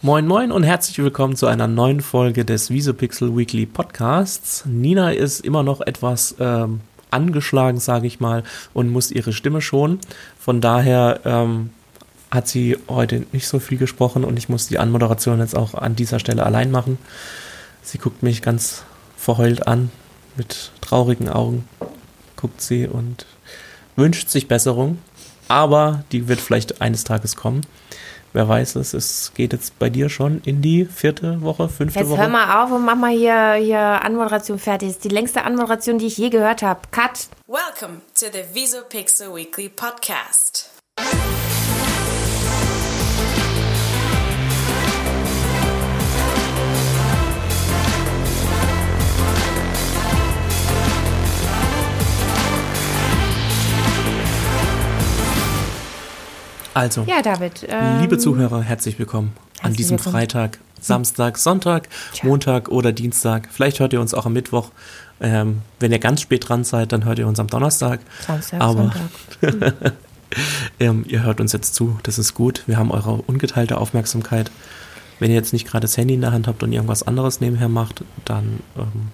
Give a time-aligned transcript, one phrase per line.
[0.00, 4.64] Moin Moin und herzlich willkommen zu einer neuen Folge des Visopixel Weekly Podcasts.
[4.64, 9.98] Nina ist immer noch etwas ähm, angeschlagen, sage ich mal, und muss ihre Stimme schonen.
[10.38, 11.70] Von daher ähm,
[12.30, 15.96] hat sie heute nicht so viel gesprochen und ich muss die Anmoderation jetzt auch an
[15.96, 16.98] dieser Stelle allein machen.
[17.82, 18.84] Sie guckt mich ganz
[19.16, 19.90] verheult an,
[20.36, 21.68] mit traurigen Augen
[22.36, 23.26] guckt sie und
[23.96, 24.98] wünscht sich Besserung.
[25.48, 27.62] Aber die wird vielleicht eines Tages kommen.
[28.32, 32.10] Wer weiß es, es geht jetzt bei dir schon in die vierte Woche, fünfte Jetzt
[32.10, 32.20] Woche.
[32.20, 34.88] hör mal auf und mach mal hier, hier Anmoderation fertig.
[34.88, 36.80] Das ist die längste Anmoderation, die ich je gehört habe.
[36.90, 37.28] Cut!
[37.46, 40.70] Welcome to the Visopixel Weekly Podcast.
[56.78, 57.66] Also, Ja, David.
[57.68, 60.12] Ähm, liebe Zuhörer, herzlich willkommen an herzlich diesem willkommen.
[60.14, 62.28] Freitag, Samstag, Sonntag, Tja.
[62.28, 63.48] Montag oder Dienstag.
[63.50, 64.70] Vielleicht hört ihr uns auch am Mittwoch.
[65.20, 67.98] Ähm, wenn ihr ganz spät dran seid, dann hört ihr uns am Donnerstag.
[68.24, 68.92] Samstag, Aber
[69.40, 69.92] Sonntag.
[70.78, 72.62] ähm, ihr hört uns jetzt zu, das ist gut.
[72.68, 74.52] Wir haben eure ungeteilte Aufmerksamkeit.
[75.18, 77.68] Wenn ihr jetzt nicht gerade das Handy in der Hand habt und irgendwas anderes nebenher
[77.68, 79.08] macht, dann ähm,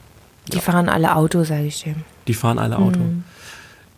[0.53, 1.95] Die fahren alle Auto, sage ich dir.
[2.29, 2.99] die fahren alle Auto.
[2.99, 3.25] Mhm.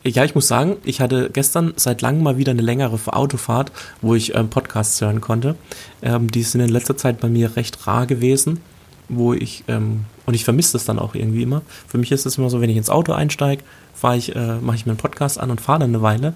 [0.06, 4.14] Ja, ich muss sagen, ich hatte gestern seit langem mal wieder eine längere Autofahrt, wo
[4.14, 5.56] ich ähm, Podcasts hören konnte.
[6.00, 8.60] Ähm, die sind in letzter Zeit bei mir recht rar gewesen,
[9.08, 11.62] wo ich, ähm, und ich vermisse das dann auch irgendwie immer.
[11.88, 14.76] Für mich ist es immer so, wenn ich ins Auto einsteige, fahre ich, äh, mache
[14.76, 16.34] ich mir einen Podcast an und fahre dann eine Weile.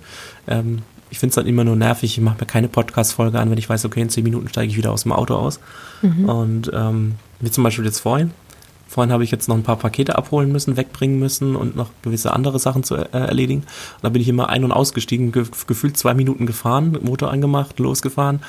[0.49, 3.59] Ähm, ich finde es dann immer nur nervig, ich mache mir keine Podcast-Folge an, wenn
[3.59, 5.61] ich weiß, okay, in zehn Minuten steige ich wieder aus dem Auto aus.
[6.27, 8.33] Und ähm, wie zum Beispiel jetzt vorhin.
[8.91, 12.33] Vorhin habe ich jetzt noch ein paar Pakete abholen müssen, wegbringen müssen und noch gewisse
[12.33, 13.61] andere Sachen zu äh, erledigen.
[13.61, 17.79] Und da bin ich immer ein- und ausgestiegen, ge gefühlt zwei Minuten gefahren, Motor angemacht,
[17.79, 18.41] losgefahren.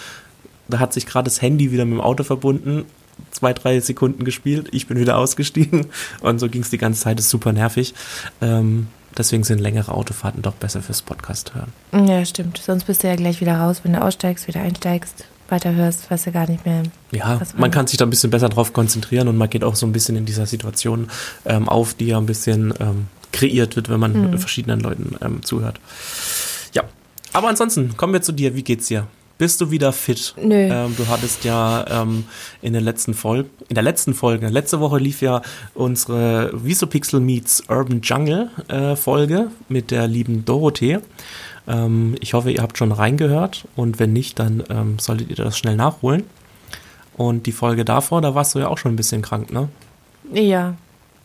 [0.67, 2.86] Da hat sich gerade das Handy wieder mit dem Auto verbunden,
[3.30, 5.86] zwei, drei Sekunden gespielt, ich bin wieder ausgestiegen
[6.22, 7.94] und so ging es die ganze Zeit, ist super nervig.
[8.42, 12.08] Ähm, deswegen sind längere Autofahrten doch besser fürs Podcast hören.
[12.09, 12.58] Ja, stimmt.
[12.58, 16.31] Sonst bist du ja gleich wieder raus, wenn du aussteigst, wieder einsteigst, weiterhörst, weißt du
[16.31, 16.84] gar nicht mehr.
[17.12, 19.85] Ja, man kann sich da ein bisschen besser drauf konzentrieren und man geht auch so
[19.85, 21.09] ein bisschen in dieser Situation
[21.45, 24.38] ähm, auf, die ja ein bisschen ähm, kreiert wird, wenn man Mhm.
[24.40, 25.79] verschiedenen Leuten ähm, zuhört.
[26.73, 26.84] Ja,
[27.34, 28.56] aber ansonsten kommen wir zu dir.
[28.56, 29.07] Wie geht's dir?
[29.38, 30.35] Bist du wieder fit?
[30.38, 30.53] Nö.
[30.53, 32.25] Ähm, du hattest ja ähm,
[32.61, 35.41] in der letzten Folge, in der letzten Folge, letzte Woche lief ja
[35.73, 41.00] unsere Visopixel meets Urban Jungle äh, Folge mit der lieben Dorothee.
[41.67, 45.57] Ähm, ich hoffe, ihr habt schon reingehört und wenn nicht, dann ähm, solltet ihr das
[45.57, 46.23] schnell nachholen.
[47.16, 49.69] Und die Folge davor, da warst du ja auch schon ein bisschen krank, ne?
[50.33, 50.75] Ja.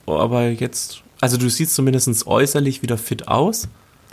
[0.06, 3.69] Aber jetzt, also du siehst zumindest äußerlich wieder fit aus.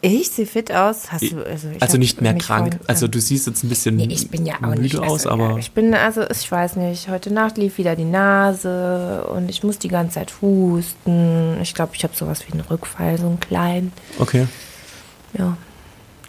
[0.05, 1.13] Ich sehe fit aus.
[1.13, 2.77] Hast du, also Also nicht mehr krank.
[2.87, 5.29] Also du siehst jetzt ein bisschen Nee, ich bin ja auch müde nicht aus, also,
[5.29, 9.63] aber Ich bin, also, ich weiß nicht, heute Nacht lief wieder die Nase und ich
[9.63, 11.57] muss die ganze Zeit husten.
[11.61, 13.93] Ich glaube, ich habe sowas wie einen Rückfall, so einen kleinen.
[14.19, 14.47] okay,
[15.37, 15.55] Ja.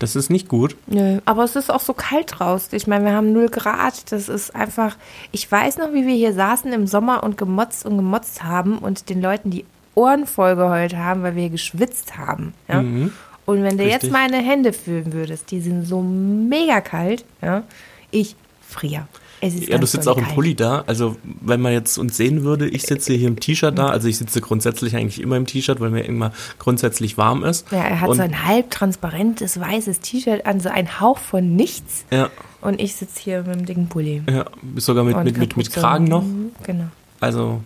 [0.04, 0.76] Das ist nicht gut.
[0.86, 2.76] Nö, aber es ist auch so kalt draußen.
[2.76, 4.12] Ich meine, wir haben 0 Grad.
[4.12, 4.96] Das ist einfach.
[5.32, 9.08] Ich weiß noch, wie wir hier saßen im Sommer und gemotzt und gemotzt haben und
[9.08, 12.52] den Leuten die Ohren vollgeheult haben, weil wir geschwitzt haben.
[12.68, 12.82] Ja?
[12.82, 13.12] Mhm.
[13.46, 14.02] Und wenn du Richtig.
[14.02, 17.24] jetzt meine Hände fühlen würdest, die sind so mega kalt.
[17.40, 17.62] Ja?
[18.10, 19.06] Ich friere.
[19.44, 20.34] Ja, du sitzt auch im kalt.
[20.34, 20.84] Pulli da.
[20.86, 23.88] Also, wenn man jetzt uns sehen würde, ich sitze hier im T-Shirt da.
[23.88, 27.70] Also, ich sitze grundsätzlich eigentlich immer im T-Shirt, weil mir immer grundsätzlich warm ist.
[27.72, 32.04] Ja, er hat Und, so ein halbtransparentes weißes T-Shirt an, so ein Hauch von nichts.
[32.10, 34.22] ja, Und ich sitze hier mit dem dicken Pulli.
[34.30, 34.44] ja,
[34.76, 35.72] sogar mit, Und mit, mit, mit.
[35.72, 36.22] Kragen noch.
[36.22, 36.84] Mhm, Genau.
[37.20, 37.60] Also,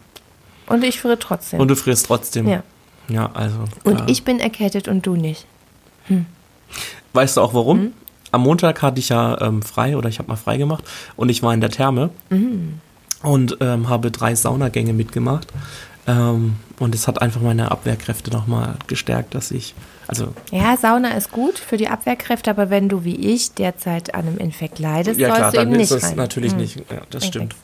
[0.67, 1.61] Und ich friere trotzdem.
[1.61, 2.47] und du frierst trotzdem.
[2.49, 2.63] Ja.
[3.09, 3.65] Ja, also.
[3.85, 5.47] Und äh, ich bin erkältet und du nicht.
[7.13, 7.79] Weißt du auch warum?
[7.81, 7.93] Mhm.
[8.33, 10.85] Am Montag hatte ich ja ähm, frei oder ich habe mal frei gemacht
[11.17, 12.81] und ich war in der Therme Mhm.
[13.23, 15.49] und ähm, habe drei Saunagänge mitgemacht.
[16.07, 19.75] Ähm, und es hat einfach meine Abwehrkräfte nochmal gestärkt, dass ich,
[20.07, 24.27] also Ja, Sauna ist gut für die Abwehrkräfte, aber wenn du wie ich derzeit an
[24.27, 26.17] einem Infekt leidest, ja sollst klar, du dann eben ist nicht das rein.
[26.17, 26.59] natürlich Hm.
[26.61, 27.27] nicht, ja, das Okay.
[27.29, 27.55] stimmt.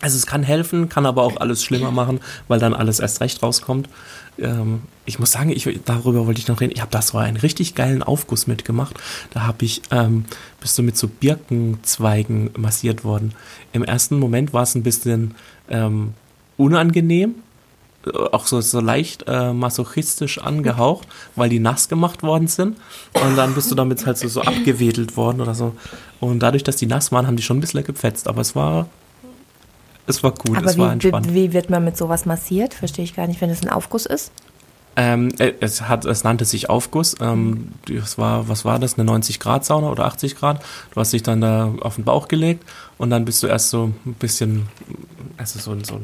[0.00, 3.42] Also es kann helfen, kann aber auch alles schlimmer machen, weil dann alles erst recht
[3.42, 3.88] rauskommt.
[4.38, 6.72] Ähm, ich muss sagen, ich, darüber wollte ich noch reden.
[6.74, 8.96] Ich habe da so einen richtig geilen Aufguss mitgemacht.
[9.30, 10.24] Da habe ich, ähm,
[10.60, 13.34] bist du mit so Birkenzweigen massiert worden.
[13.72, 15.34] Im ersten Moment war es ein bisschen
[15.70, 16.14] ähm,
[16.56, 17.36] unangenehm,
[18.06, 22.76] äh, auch so, so leicht äh, masochistisch angehaucht, weil die nass gemacht worden sind.
[23.14, 25.74] Und dann bist du damit halt so, so abgewedelt worden oder so.
[26.20, 28.28] Und dadurch, dass die nass waren, haben die schon ein bisschen gepfetzt.
[28.28, 28.88] Aber es war,
[30.08, 31.28] es war gut, Aber es war wie, entspannt.
[31.28, 32.74] wie, wie wird man mit sowas massiert?
[32.74, 34.32] Verstehe ich gar nicht, wenn es ein Aufguss ist.
[34.96, 37.14] Ähm, äh, es, hat, es nannte sich Aufguss.
[37.20, 40.60] Ähm, das war, was war das, eine 90-Grad-Sauna oder 80 Grad?
[40.92, 42.64] Du hast dich dann da auf den Bauch gelegt
[42.96, 44.66] und dann bist du erst so ein bisschen,
[45.36, 46.00] also so, ein- so,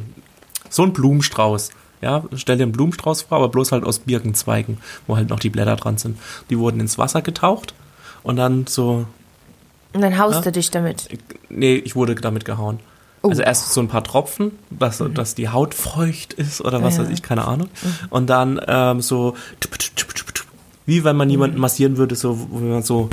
[0.70, 1.70] so ein Blumenstrauß.
[2.02, 5.50] Ja, stell dir einen Blumenstrauß vor, aber bloß halt aus Birkenzweigen, wo halt noch die
[5.50, 6.18] Blätter dran sind.
[6.50, 7.74] Die wurden ins Wasser getaucht
[8.22, 9.06] und dann so
[9.92, 10.40] Und dann haust Ja.
[10.42, 11.08] du dich damit.
[11.48, 12.78] Nee, ich wurde damit gehauen.
[13.24, 13.30] Oh.
[13.30, 17.02] Also erst so ein paar Tropfen, dass, dass die Haut feucht ist oder was Ja.
[17.02, 17.06] Mhm.
[17.06, 17.68] weiß ich, keine Ahnung.
[18.10, 20.46] Und dann ähm, so tup, tup, tup,
[20.86, 21.32] wie wenn man Mhm.
[21.32, 23.08] jemanden massieren würde, so wo man so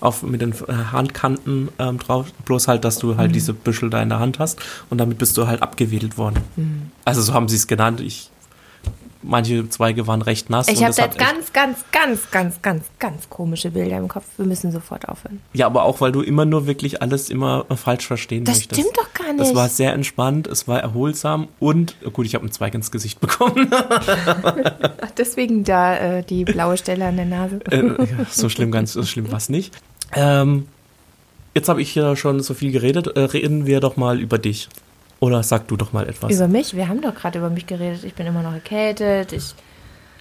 [0.00, 3.32] auf mit den äh, Handkanten ähm, drauf, bloß halt, dass du halt Mhm.
[3.32, 4.60] diese Büschel da in der Hand hast
[4.90, 6.40] und damit bist du halt abgewedelt worden.
[6.56, 6.90] Mhm.
[7.06, 8.00] Also so haben sie es genannt.
[8.02, 8.30] Ich
[9.26, 10.68] manche Zweige waren recht nass.
[10.68, 14.26] Ich habe das jetzt ganz, ganz, ganz, ganz, ganz, ganz komische Bilder im Kopf.
[14.36, 15.40] Wir müssen sofort aufhören.
[15.54, 18.78] Ja, aber auch, weil du immer nur wirklich alles immer äh, falsch verstehen Das möchtest.
[18.82, 19.48] stimmt doch nicht.
[19.48, 22.90] Es war sehr entspannt, es war erholsam und, äh, gut, ich habe einen Zweig ins
[22.90, 23.70] Gesicht bekommen.
[23.72, 27.60] Ach, deswegen da äh, die blaue Stelle an der Nase.
[27.70, 29.74] äh, so schlimm, ganz so schlimm war es nicht.
[30.12, 30.66] Ähm,
[31.54, 33.08] jetzt habe ich hier schon so viel geredet.
[33.16, 34.68] Äh, reden wir doch mal über dich.
[35.20, 36.34] Oder sag du doch mal etwas.
[36.34, 36.76] Über mich?
[36.76, 38.04] Wir haben doch gerade über mich geredet.
[38.04, 39.32] Ich bin immer noch erkältet.
[39.32, 39.54] Ich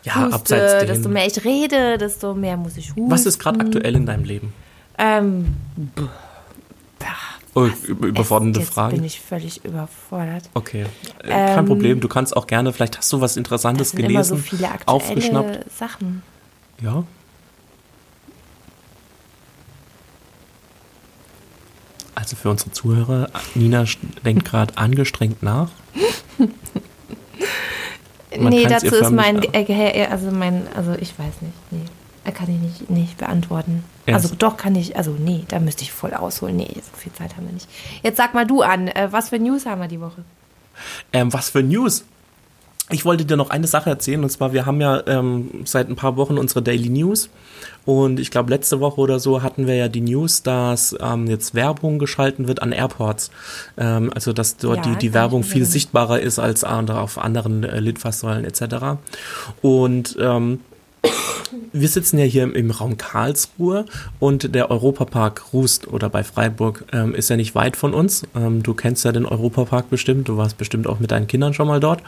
[0.04, 0.33] ja, huste.
[0.33, 3.09] abseits Desto mehr ich rede, desto mehr muss ich husten.
[3.09, 4.54] Was ist gerade aktuell in deinem Leben?
[4.98, 5.56] Ähm,
[7.56, 8.96] Oh, über- überfordernde jetzt Fragen.
[8.96, 10.50] bin ich völlig überfordert.
[10.56, 10.86] Okay,
[11.24, 12.00] äh, kein Ähm, Problem.
[12.00, 14.70] Du kannst auch gerne, vielleicht hast du was Das Interessantes sind immer so gelesen, viele
[14.88, 15.50] aufgeschnappt.
[15.50, 16.24] aktuelle Sachen.
[16.82, 17.04] Ja.
[22.16, 23.86] Also für unsere Zuhörer, Nina
[24.24, 25.70] denkt gerade angestrengt nach.
[28.40, 31.86] Man nee, dazu ist mein, äh, Ge- also mein, also ich weiß nicht, nee.
[32.25, 33.84] Er kann ich nicht, nicht beantworten.
[34.08, 36.56] Ja, also so- doch kann ich, also nee, da müsste ich voll ausholen.
[36.56, 37.68] Nee, so viel Zeit haben wir nicht.
[38.02, 40.24] Jetzt sag mal du an, äh, was für News haben wir die Woche?
[41.12, 42.06] Ähm, was für News?
[42.90, 45.96] Ich wollte dir noch eine Sache erzählen, und zwar, wir haben ja ähm, seit ein
[45.96, 47.30] paar Wochen unsere Daily News.
[47.86, 51.56] Und ich glaube, letzte Woche oder so hatten wir ja die News, dass ähm, jetzt
[51.56, 53.31] Werbung geschalten wird an Airports.
[53.78, 57.64] Ähm, also, dass dort Ja, die, die Werbung viel sichtbarer ist als andere, auf anderen
[57.64, 58.98] äh, Litfaßsäulen etc.
[59.62, 60.60] Und ähm,
[61.72, 63.86] wir sitzen ja hier im, im Raum Karlsruhe
[64.20, 68.24] und der Europapark Rust oder bei Freiburg ähm, ist ja nicht weit von uns.
[68.36, 71.68] Ähm, du kennst ja den Europapark bestimmt, du warst bestimmt auch mit deinen Kindern schon
[71.68, 72.02] mal dort.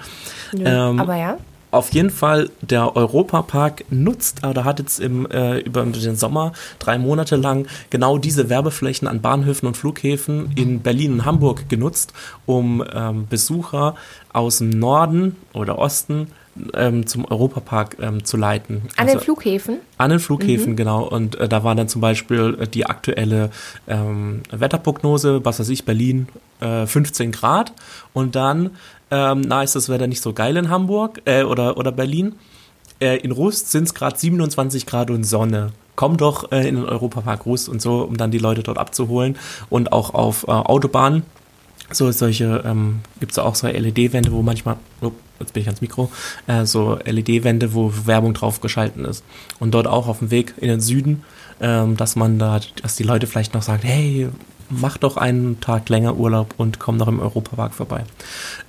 [0.57, 1.37] Ähm, Aber ja,
[1.71, 6.97] Auf jeden Fall, der Europapark nutzt oder hat jetzt im, äh, über den Sommer drei
[6.97, 12.13] Monate lang genau diese Werbeflächen an Bahnhöfen und Flughäfen in Berlin und Hamburg genutzt,
[12.45, 13.95] um ähm, Besucher
[14.31, 16.27] aus dem Norden oder Osten
[16.73, 18.83] ähm, zum Europapark ähm, zu leiten.
[18.95, 19.77] an Also- den Flughäfen.
[19.97, 21.03] an den Flughäfen, genau.
[21.03, 23.49] Und äh, da war dann zum Beispiel äh, die aktuelle
[23.87, 26.27] ähm, Wetterprognose, was weiß ich, Berlin
[26.61, 27.73] äh, 15 Grad.
[28.13, 28.71] Und dann,
[29.11, 32.35] ähm, na, ist das Wetter nicht so geil in Hamburg äh, oder, oder Berlin.
[32.99, 35.71] Äh, in Rust sind es gerade 27 Grad und Sonne.
[35.97, 39.37] Komm doch äh, in den Europapark Rust und so, um dann die Leute dort abzuholen.
[39.69, 41.23] Und auch auf äh, Autobahnen
[41.91, 45.81] so solche, ähm, gibt es auch so LED-Wände, wo manchmal, oh, jetzt bin ich ans
[45.81, 46.11] Mikro,
[46.47, 49.23] äh, so LED-Wände, wo Werbung drauf geschalten ist.
[49.59, 51.23] Und dort auch auf dem Weg in den Süden,
[51.61, 54.29] ähm, dass man da, dass die Leute vielleicht noch sagen, hey,
[54.69, 58.03] mach doch einen Tag länger Urlaub und komm noch im Europapark vorbei.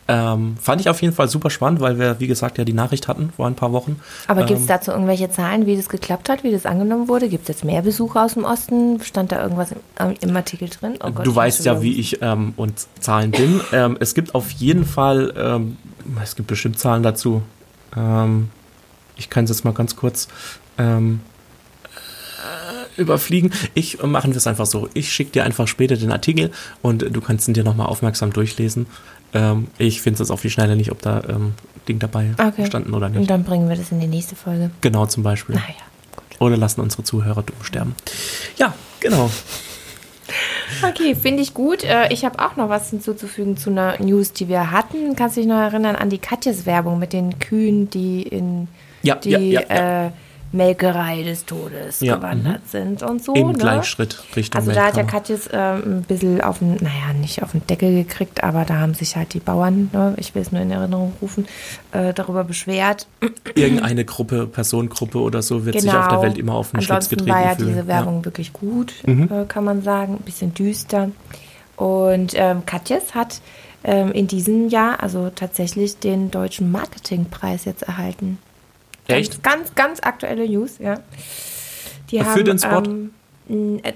[0.09, 3.09] Ähm, fand ich auf jeden Fall super spannend, weil wir, wie gesagt, ja die Nachricht
[3.09, 4.01] hatten vor ein paar Wochen.
[4.29, 7.29] Aber gibt es Ähm, dazu irgendwelche Zahlen, wie das geklappt hat, wie das angenommen wurde?
[7.29, 9.01] Gibt es jetzt mehr Besucher aus dem Osten?
[9.03, 10.95] Stand da irgendwas im, ähm, im Artikel drin?
[11.03, 13.61] Oh Gott, du weißt ja, wie ich ähm, und Zahlen bin.
[13.73, 15.77] ähm, es gibt auf jeden Fall, ähm,
[16.23, 17.43] es gibt bestimmt Zahlen dazu.
[17.97, 18.51] Ähm,
[19.17, 20.29] ich kann es jetzt mal ganz kurz
[20.79, 21.36] ähm, äh,
[22.97, 23.53] überfliegen.
[23.75, 24.89] Ich äh, machen wir es einfach so.
[24.95, 26.51] Ich schicke dir einfach später den Artikel
[26.83, 28.87] und du kannst ihn dir nochmal aufmerksam durchlesen.
[29.35, 31.55] Ähm, ich finde es jetzt auf die Schnelle nicht, ob da ähm,
[31.89, 32.67] Ding dabei Okay.
[32.67, 33.31] standen oder Und nicht.
[33.31, 34.71] dann bringen wir das in die nächste Folge.
[34.81, 35.55] Genau zum Beispiel.
[35.57, 35.67] Naja,
[36.15, 36.41] gut.
[36.41, 37.95] Oder lassen unsere Zuhörer dumm sterben.
[38.57, 39.31] Ja, genau.
[40.83, 41.85] Okay, finde ich gut.
[41.85, 45.15] Äh, Ich habe auch noch was hinzuzufügen zu einer News, die wir hatten.
[45.15, 48.67] Kannst du dich noch erinnern an die Katjes Werbung mit den Kühen, die in
[49.03, 50.07] Ja, die ja, ja.
[50.07, 50.11] Äh,
[50.57, 53.35] Melkerei des Todes Ja, gewandert sind und so.
[53.35, 53.53] Im ne?
[53.55, 55.03] Gleichschritt Richtung Also da hat ja.
[55.05, 58.95] Katjes ähm, ein bisschen auf den, naja, nicht auf den Deckel gekriegt, aber da haben
[58.95, 61.47] sich halt die Bauern, ne, ich will es nur in Erinnerung rufen,
[61.93, 63.07] äh, darüber beschwert.
[63.55, 66.97] irgendeine Gruppe, Personengruppe oder so wird sich auf der Welt immer auf den Schlips Genau.
[66.97, 67.69] Ansonsten getreten war ja fühlen.
[67.69, 70.15] diese Werbung wirklich gut, äh, kann man sagen.
[70.15, 71.11] Ein bisschen düster.
[71.77, 73.41] Und ähm, Katjes hat
[73.85, 78.39] ähm, in diesem Jahr also tatsächlich den deutschen Marketingpreis jetzt erhalten.
[79.09, 79.43] Echt?
[79.43, 80.95] Ganz, ganz aktuelle News, ja.
[82.11, 82.83] Die Für den Spot?
[83.49, 83.93] Ähm, äh,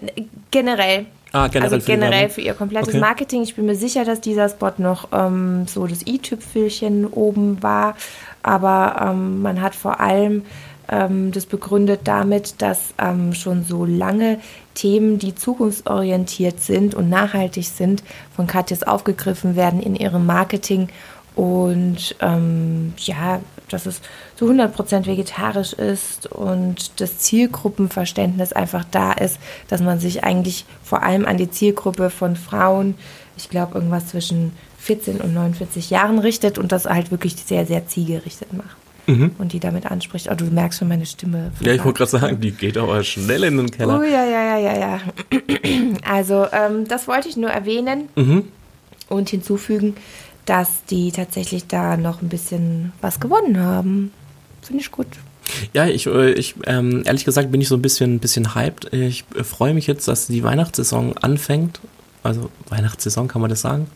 [0.51, 1.07] generell.
[1.33, 2.99] Ah, generell also für generell für ihr komplettes Okay.
[2.99, 3.43] Marketing.
[3.43, 7.97] Ich bin mir sicher, dass dieser Spot noch ähm, so das i-Tüpfelchen oben war.
[8.43, 10.45] aber ähm, man hat vor allem
[10.89, 14.41] ähm, das begründet damit, dass ähm, schon so lange
[14.75, 18.03] Themen, die zukunftsorientiert sind und nachhaltig sind,
[18.35, 20.89] von Katjes aufgegriffen werden in ihrem Marketing
[21.37, 23.41] und ähm, ja,
[23.73, 24.01] dass es
[24.37, 31.03] zu 100% vegetarisch ist und das Zielgruppenverständnis einfach da ist, dass man sich eigentlich vor
[31.03, 32.95] allem an die Zielgruppe von Frauen,
[33.37, 37.87] ich glaube irgendwas zwischen 14 und 49 Jahren richtet und das halt wirklich sehr, sehr
[37.87, 38.77] zielgerichtet macht.
[39.07, 39.33] Mhm.
[39.39, 40.29] Und die damit anspricht.
[40.31, 41.53] Oh, du merkst schon meine Stimme.
[41.61, 43.99] Ja, ich wollte gerade sagen, die geht aber schnell in den Keller.
[43.99, 45.01] Oh, ja, ja, ja, ja, ja.
[46.09, 48.45] Also, ähm, das wollte ich nur erwähnen mhm.
[49.09, 49.97] und hinzufügen,
[50.51, 54.11] dass die tatsächlich da noch ein bisschen was gewonnen haben.
[54.63, 55.07] Finde ich gut.
[55.73, 58.93] Ja, ich, äh, ich ähm, ehrlich gesagt bin ich so ein bisschen, bisschen hyped.
[58.93, 61.81] Ich äh, freue mich jetzt, dass die Weihnachtssaison anfängt.
[62.25, 63.87] Also Weihnachtssaison kann man das sagen?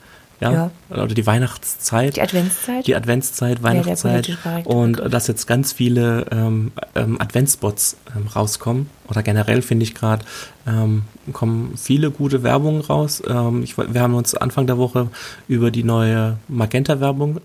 [0.53, 0.71] Ja?
[0.91, 1.03] ja.
[1.03, 2.17] Oder die Weihnachtszeit.
[2.17, 2.87] Die Adventszeit.
[2.87, 4.29] Die Adventszeit, Weihnachtszeit.
[4.29, 8.89] Ja, und dass jetzt ganz viele ähm, ähm, Adventspots ähm, rauskommen.
[9.09, 10.25] Oder generell finde ich gerade,
[10.67, 13.23] ähm, kommen viele gute Werbungen raus.
[13.27, 15.09] Ähm, ich, wir haben uns Anfang der Woche
[15.49, 17.41] über die neue Magenta-Werbung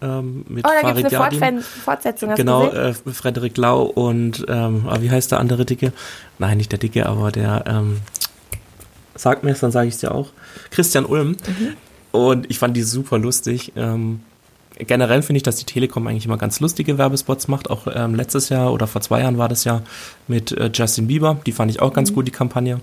[0.47, 2.35] mit Oh, da gibt es eine Fortsetzung.
[2.35, 5.91] genau, äh, Frederik Lau und ah, wie heißt der andere Dicke?
[6.37, 7.63] Nein, nicht der Dicke, aber der
[9.19, 10.29] sagt mir es, dann sage ich es dir auch.
[10.71, 11.29] Christian Ulm.
[11.29, 11.75] Mhm.
[12.11, 13.73] Und ich fand die super lustig.
[13.75, 14.21] Ähm,
[14.77, 17.69] generell finde ich, dass die Telekom eigentlich immer ganz lustige Werbespots macht.
[17.69, 19.81] Auch ähm, letztes Jahr oder vor zwei Jahren war das ja
[20.27, 21.37] mit äh, Justin Bieber.
[21.45, 22.15] Die fand ich auch ganz mhm.
[22.15, 22.79] gut, die Kampagne.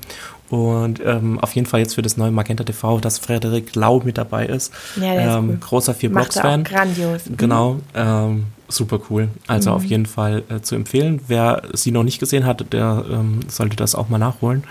[0.50, 4.18] Und ähm, auf jeden Fall jetzt für das neue Magenta TV, dass Frederik Lau mit
[4.18, 4.72] dabei ist.
[4.96, 5.58] Ja, der ähm, ist cool.
[5.60, 6.64] Großer vier Blocks Fan.
[6.64, 7.28] Grandios.
[7.28, 7.36] Mhm.
[7.36, 7.80] Genau.
[7.94, 9.28] Ähm, super cool.
[9.46, 9.76] Also mhm.
[9.76, 11.20] auf jeden Fall äh, zu empfehlen.
[11.26, 14.64] Wer sie noch nicht gesehen hat, der ähm, sollte das auch mal nachholen.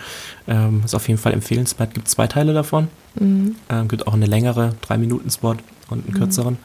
[0.47, 1.93] Ähm, ist auf jeden Fall empfehlenswert.
[1.93, 2.87] Gibt zwei Teile davon.
[3.15, 3.55] Mhm.
[3.69, 5.55] Ähm, gibt auch eine längere, drei Minuten Spot
[5.89, 6.13] und einen mhm.
[6.13, 6.57] kürzeren.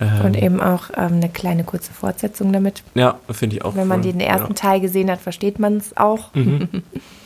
[0.00, 2.82] Ähm, und eben auch ähm, eine kleine kurze Fortsetzung damit.
[2.94, 3.74] Ja, finde ich auch.
[3.74, 4.54] Wenn man den ersten ja.
[4.54, 6.30] Teil gesehen hat, versteht man es auch.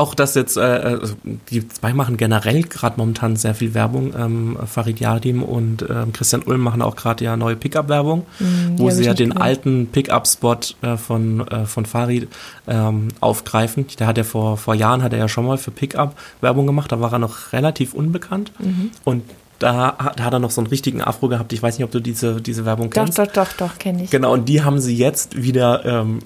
[0.00, 1.14] Auch das jetzt, äh, also
[1.50, 4.14] die zwei machen generell gerade momentan sehr viel Werbung.
[4.18, 8.88] Ähm, Farid Yadim und ähm, Christian Ulm machen auch gerade ja neue Pickup-Werbung, mhm, wo
[8.88, 9.44] sie ja den gehört.
[9.44, 12.28] alten Pickup-Spot äh, von, äh, von Farid
[12.66, 13.88] ähm, aufgreifen.
[13.98, 16.90] Der hat ja vor, vor Jahren hat er ja schon mal für Pickup Werbung gemacht,
[16.90, 18.52] da war er noch relativ unbekannt.
[18.58, 18.92] Mhm.
[19.04, 19.24] Und
[19.60, 21.52] da, da hat er noch so einen richtigen Afro gehabt.
[21.52, 23.18] Ich weiß nicht, ob du diese, diese Werbung kennst.
[23.18, 24.10] Doch, doch, doch, doch, kenne ich.
[24.10, 26.20] Genau, und die haben sie jetzt wieder ähm,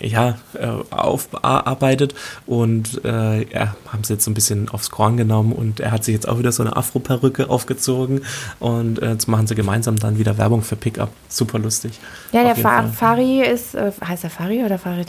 [0.00, 2.14] ja, äh, aufarbeitet
[2.46, 6.04] und äh, ja, haben sie jetzt so ein bisschen aufs Korn genommen und er hat
[6.04, 8.22] sich jetzt auch wieder so eine Afro-Perücke aufgezogen
[8.58, 11.10] und äh, jetzt machen sie gemeinsam dann wieder Werbung für Pickup.
[11.28, 12.00] Super lustig.
[12.32, 15.08] Ja, der Fa Fari ist, äh, heißt er Fari oder Farid?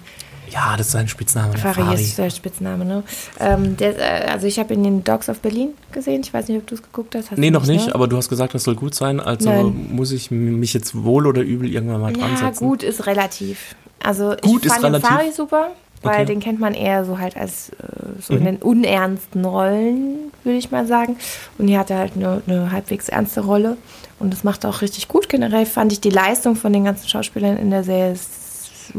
[0.51, 1.57] Ja, das ist sein Spitzname.
[1.57, 2.01] Fari, Fari.
[2.01, 3.03] ist der Spitzname, ne?
[3.39, 6.21] Ähm, der, äh, also ich habe ihn in den Dogs of Berlin gesehen.
[6.23, 7.31] Ich weiß nicht, ob du es geguckt hast.
[7.31, 7.95] hast nee, noch nicht, ne?
[7.95, 9.19] aber du hast gesagt, das soll gut sein.
[9.19, 9.87] Also Nein.
[9.91, 12.43] muss ich mich jetzt wohl oder übel irgendwann mal dran setzen.
[12.43, 13.75] Ja, gut ist relativ.
[14.03, 15.71] Also gut ich fand den Fari super,
[16.01, 16.25] weil okay.
[16.25, 17.73] den kennt man eher so halt als äh,
[18.21, 18.39] so mhm.
[18.39, 21.17] in den unernsten Rollen, würde ich mal sagen.
[21.57, 23.77] Und hier hat er halt eine, eine halbwegs ernste Rolle.
[24.19, 25.27] Und das macht er auch richtig gut.
[25.27, 28.15] Generell fand ich die Leistung von den ganzen Schauspielern in der Serie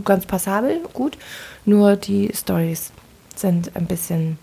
[0.04, 1.16] ganz passabel, gut.
[1.64, 2.92] Nur die Stories
[3.34, 4.38] sind ein bisschen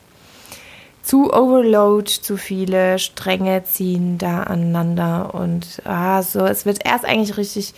[1.03, 7.35] zu overload, zu viele Stränge ziehen da aneinander und ah, so, es wird erst eigentlich
[7.37, 7.73] richtig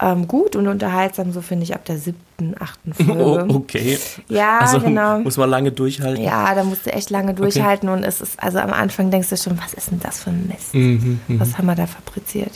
[0.00, 3.46] ähm, gut und unterhaltsam, so finde ich, ab der siebten, achten Folge.
[3.48, 3.98] Oh, okay.
[4.28, 5.20] Ja, also, genau.
[5.20, 6.24] Muss man lange durchhalten.
[6.24, 7.98] Ja, da musst du echt lange durchhalten okay.
[7.98, 10.48] und es ist, also am Anfang denkst du schon, was ist denn das für ein
[10.48, 10.74] Mist?
[10.74, 11.40] Mhm, mhm.
[11.40, 12.52] was haben wir da fabriziert?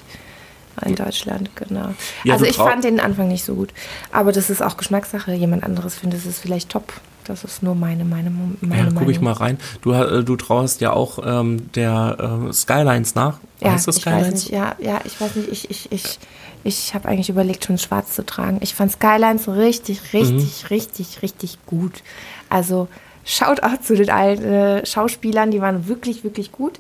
[0.85, 1.95] In Deutschland, genau.
[2.25, 3.73] Ja, also ich fand den Anfang nicht so gut.
[4.13, 5.33] Aber das ist auch Geschmackssache.
[5.33, 6.93] Jemand anderes findet es vielleicht top.
[7.25, 8.31] Das ist nur meine, meine,
[8.61, 9.59] meine ja, guck ich mal rein.
[9.83, 13.39] Du, äh, du traust ja auch ähm, der äh, Skylines nach.
[13.61, 14.27] Ja, heißt das Skylines?
[14.27, 15.49] Ich weiß nicht, ja, ja, ich weiß nicht.
[15.51, 16.19] Ich, ich, ich,
[16.63, 18.59] ich habe eigentlich überlegt, schon schwarz zu tragen.
[18.61, 20.67] Ich fand Skylines richtig, richtig, mhm.
[20.69, 22.03] richtig, richtig gut.
[22.49, 22.87] Also
[23.25, 26.79] schaut auch zu den alten äh, Schauspielern, die waren wirklich, wirklich gut.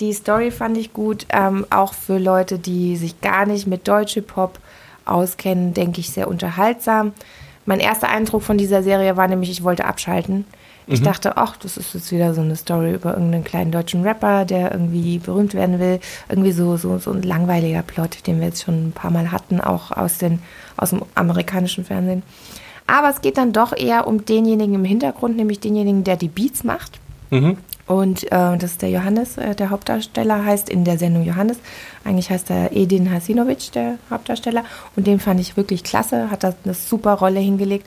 [0.00, 4.22] Die Story fand ich gut, ähm, auch für Leute, die sich gar nicht mit Deutsche
[4.22, 4.58] Pop
[5.04, 7.12] auskennen, denke ich sehr unterhaltsam.
[7.66, 10.44] Mein erster Eindruck von dieser Serie war nämlich, ich wollte abschalten.
[10.86, 11.04] Ich mhm.
[11.04, 14.72] dachte, ach, das ist jetzt wieder so eine Story über irgendeinen kleinen deutschen Rapper, der
[14.72, 15.98] irgendwie berühmt werden will.
[16.28, 19.60] Irgendwie so, so, so ein langweiliger Plot, den wir jetzt schon ein paar Mal hatten,
[19.60, 20.40] auch aus, den,
[20.76, 22.22] aus dem amerikanischen Fernsehen.
[22.86, 26.64] Aber es geht dann doch eher um denjenigen im Hintergrund, nämlich denjenigen, der die Beats
[26.64, 27.00] macht.
[27.34, 27.58] Mhm.
[27.86, 31.58] Und äh, das ist der Johannes, äh, der Hauptdarsteller heißt in der Sendung Johannes.
[32.04, 34.64] Eigentlich heißt er Edin Hasinovic, der Hauptdarsteller.
[34.96, 37.86] Und den fand ich wirklich klasse, hat da eine super Rolle hingelegt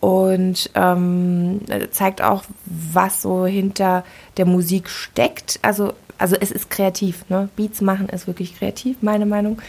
[0.00, 4.04] und ähm, zeigt auch, was so hinter
[4.36, 5.58] der Musik steckt.
[5.62, 7.48] Also also es ist kreativ, ne?
[7.56, 9.60] Beats machen ist wirklich kreativ, meine Meinung.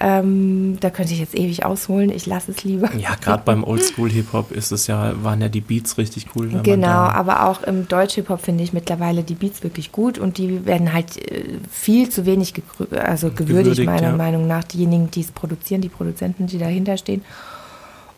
[0.00, 2.92] Ähm, da könnte ich jetzt ewig ausholen, ich lasse es lieber.
[2.96, 6.48] Ja, gerade beim Oldschool-Hip-Hop ist es ja, waren ja die Beats richtig cool.
[6.64, 10.92] Genau, aber auch im Deutsch-Hip-Hop finde ich mittlerweile die Beats wirklich gut und die werden
[10.92, 12.54] halt äh, viel zu wenig
[12.90, 14.16] also gewürdigt, Gewürdigt, meiner ja.
[14.16, 14.64] Meinung nach.
[14.64, 17.22] Diejenigen, die es produzieren, die Produzenten, die dahinter stehen.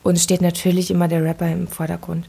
[0.02, 2.26] Und es steht natürlich immer der Rapper im Vordergrund.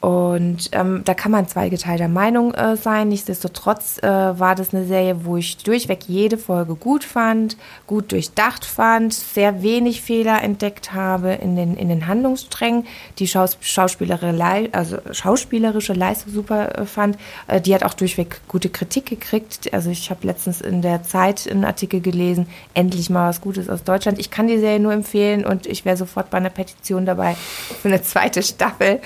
[0.00, 3.08] Und ähm, da kann man zweigeteilter Meinung äh, sein.
[3.08, 7.56] Nichtsdestotrotz äh, war das eine Serie, wo ich durchweg jede Folge gut fand,
[7.88, 12.86] gut durchdacht fand, sehr wenig Fehler entdeckt habe in den, in den Handlungssträngen,
[13.18, 17.18] die Schaus Schauspielerische, also schauspielerische Leistung super äh, fand.
[17.48, 19.72] Äh, die hat auch durchweg gute Kritik gekriegt.
[19.74, 23.82] Also ich habe letztens in der Zeit einen Artikel gelesen, endlich mal was Gutes aus
[23.82, 24.20] Deutschland.
[24.20, 27.34] Ich kann die Serie nur empfehlen und ich wäre sofort bei einer Petition dabei
[27.82, 29.00] für eine zweite Staffel.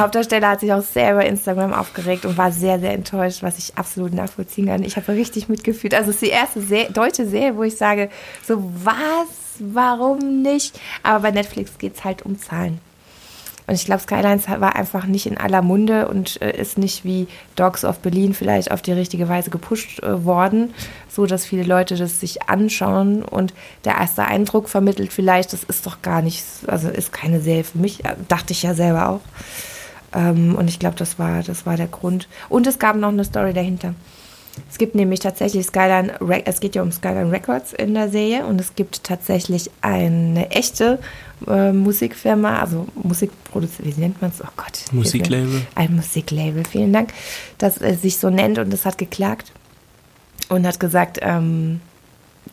[0.00, 3.76] Hauptdarsteller hat sich auch sehr über Instagram aufgeregt und war sehr, sehr enttäuscht, was ich
[3.76, 4.82] absolut nachvollziehen kann.
[4.82, 5.94] Ich habe richtig mitgefühlt.
[5.94, 8.10] Also es ist die erste Se deutsche Serie, wo ich sage,
[8.46, 9.28] so was,
[9.58, 10.78] warum nicht?
[11.02, 12.80] Aber bei Netflix geht es halt um Zahlen.
[13.70, 17.28] Und ich glaube, Skylines war einfach nicht in aller Munde und äh, ist nicht wie
[17.54, 20.74] Dogs of Berlin vielleicht auf die richtige Weise gepusht äh, worden,
[21.08, 23.54] so dass viele Leute das sich anschauen und
[23.84, 27.78] der erste Eindruck vermittelt vielleicht, das ist doch gar nicht, also ist keine Serie für
[27.78, 29.20] mich, äh, dachte ich ja selber auch.
[30.14, 32.28] Ähm, und ich glaube, das war, das war der Grund.
[32.48, 33.94] Und es gab noch eine Story dahinter.
[34.68, 36.12] Es gibt nämlich tatsächlich Skyline,
[36.44, 40.98] es geht ja um Skyline Records in der Serie und es gibt tatsächlich eine echte
[41.46, 44.42] äh, Musikfirma, also Musikproduzent, wie nennt man es?
[44.42, 44.84] Oh Gott.
[44.92, 45.62] Musiklabel.
[45.74, 47.12] Ein Musiklabel, vielen Dank,
[47.58, 49.52] das äh, sich so nennt und es hat geklagt
[50.48, 51.80] und hat gesagt, ähm,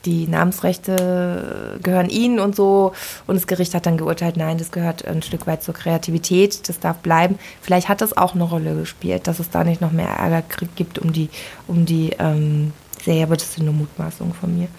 [0.07, 2.93] die Namensrechte gehören ihnen und so.
[3.27, 6.79] Und das Gericht hat dann geurteilt, nein, das gehört ein Stück weit zur Kreativität, das
[6.79, 7.37] darf bleiben.
[7.61, 10.43] Vielleicht hat das auch eine Rolle gespielt, dass es da nicht noch mehr Ärger
[10.75, 11.29] gibt um die,
[11.67, 12.71] um die ähm,
[13.03, 14.69] Serie, aber das sind nur Mutmaßungen von mir.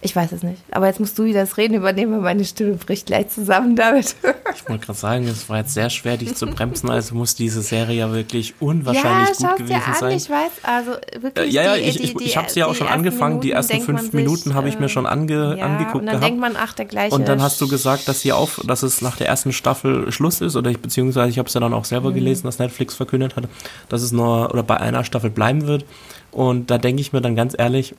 [0.00, 0.62] Ich weiß es nicht.
[0.70, 4.14] Aber jetzt musst du wieder das Reden übernehmen, weil meine Stimme bricht gleich zusammen damit.
[4.54, 7.62] Ich wollte gerade sagen, es war jetzt sehr schwer, dich zu bremsen, also muss diese
[7.62, 10.16] Serie ja wirklich unwahrscheinlich gut schau's gewesen dir an, sein.
[10.16, 11.52] ich weiß, also Äh, wirklich.
[11.52, 12.98] ja, ja, die, ich, die, ich, die, ich habe sie ja auch die schon ersten
[13.00, 13.40] angefangen.
[13.40, 15.96] Die Minuten ersten denkt fünf sich, Minuten habe ich mir äh, schon ange, ja, angeguckt
[15.96, 16.24] und dann gehabt.
[16.24, 17.14] denkt man, ach, der gleiche.
[17.16, 20.40] Und dann hast du gesagt, dass sie auf, dass es nach der ersten Staffel Schluss
[20.40, 21.84] ist, oder ich, beziehungsweise ich habe es ja dann auch Mhm.
[21.86, 23.44] selber gelesen, dass Netflix verkündet hat,
[23.88, 25.84] dass es nur oder bei einer Staffel bleiben wird.
[26.30, 27.94] Und da denke ich mir dann ganz ehrlich,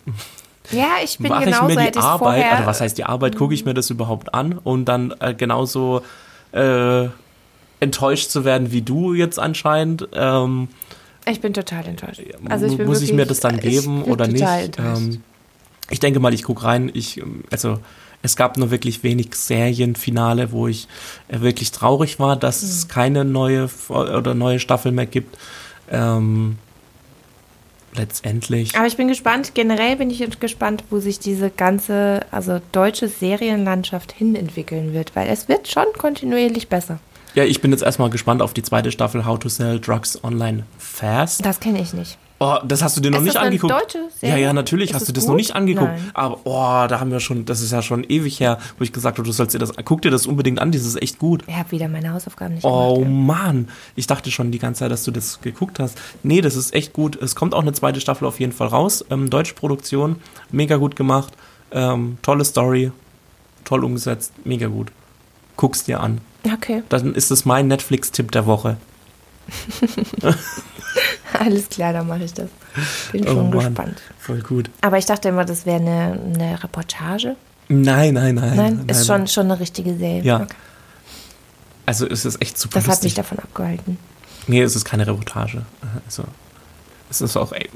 [0.72, 3.36] Ja, ich bin mache ich genauso, mir die Arbeit, vorher, also was heißt die Arbeit,
[3.36, 6.02] gucke ich mir das überhaupt an und dann äh, genauso
[6.52, 7.08] äh,
[7.80, 10.08] enttäuscht zu werden wie du jetzt anscheinend.
[10.13, 10.67] Ähm,
[11.26, 12.22] Ich bin total enttäuscht.
[12.50, 14.78] Also ich bin muss ich wirklich, mir das dann ich geben oder nicht?
[14.78, 15.24] Ähm,
[15.89, 16.91] ich denke mal, ich gucke rein.
[16.93, 17.80] Ich, ähm, also
[18.22, 20.88] es gab nur wirklich wenig Serienfinale, wo ich
[21.30, 22.89] äh, wirklich traurig war, dass es Mhm.
[22.91, 25.38] keine neue oder neue Staffel mehr gibt.
[25.89, 26.58] Ähm,
[27.95, 28.75] letztendlich.
[28.75, 33.08] Aber ich bin gespannt, generell bin ich jetzt gespannt, wo sich diese ganze, also deutsche
[33.08, 36.99] Serienlandschaft hinentwickeln wird, weil es wird schon kontinuierlich besser.
[37.36, 40.65] Ja, ich bin jetzt erstmal gespannt auf die zweite Staffel How to Sell Drugs Online
[40.78, 41.45] Fast.
[41.45, 42.17] Das kenne ich nicht.
[42.41, 43.73] Oh, das hast du dir noch Ist nicht das eine angeguckt.
[43.73, 44.43] deutsche ja, Serie?
[44.45, 45.32] ja, natürlich Ist hast du das gut?
[45.32, 45.91] noch nicht angeguckt.
[45.91, 46.12] Nein.
[46.13, 49.17] Aber oh, da haben wir schon, das ist ja schon ewig her, wo ich gesagt
[49.17, 51.43] habe, du sollst dir das, guck dir das unbedingt an, das ist echt gut.
[51.47, 53.43] Ich habe wieder meine Hausaufgaben nicht Oh gemacht.
[53.43, 55.97] Mann, ich dachte schon die ganze Zeit, dass du das geguckt hast.
[56.23, 57.21] Nee, das ist echt gut.
[57.21, 59.04] Es kommt auch eine zweite Staffel auf jeden Fall raus.
[59.10, 60.15] Ähm, deutsche Produktion,
[60.49, 61.34] mega gut gemacht.
[61.71, 62.91] Ähm, tolle Story,
[63.65, 64.93] toll umgesetzt, mega gut.
[65.58, 66.21] Guck's dir an.
[66.45, 66.54] Ja.
[66.54, 68.78] Okay, Dann ist es mein Netflix-Tipp der Woche.
[71.45, 72.49] alles klar, dann mache ich das.
[73.12, 73.60] Bin Oh schon Mann.
[73.67, 74.02] gespannt.
[74.19, 74.69] Voll gut.
[74.82, 77.36] Aber ich dachte immer, das wäre eine, eine Reportage.
[77.67, 78.56] Nein, nein, nein.
[78.56, 80.23] Nein, ist schon, schon eine richtige Serie.
[80.23, 80.41] Ja.
[80.41, 80.56] Okay.
[81.86, 83.04] Also es ist echt super Das hat lustig.
[83.06, 83.97] mich davon abgehalten.
[84.47, 85.63] Nee, es ist keine Reportage.
[86.06, 86.23] Also,
[87.10, 87.69] es ist auch, ey,